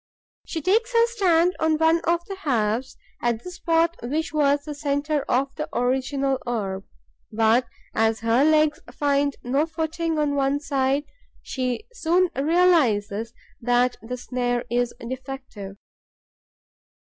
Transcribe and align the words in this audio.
She 0.47 0.63
takes 0.63 0.93
her 0.93 1.05
stand 1.09 1.55
on 1.59 1.77
one 1.77 2.01
of 2.05 2.25
the 2.25 2.37
halves, 2.37 2.97
at 3.21 3.43
the 3.43 3.51
spot 3.51 3.97
which 4.01 4.33
was 4.33 4.63
the 4.63 4.73
centre 4.73 5.21
of 5.29 5.53
the 5.57 5.69
original 5.77 6.39
orb; 6.43 6.85
but, 7.31 7.67
as 7.93 8.21
her 8.21 8.43
legs 8.43 8.79
find 8.91 9.35
no 9.43 9.67
footing 9.67 10.17
on 10.17 10.33
one 10.33 10.59
side, 10.59 11.03
she 11.43 11.85
soon 11.93 12.31
realizes 12.35 13.35
that 13.61 13.97
the 14.01 14.17
snare 14.17 14.65
is 14.71 14.91
defective. 15.07 15.77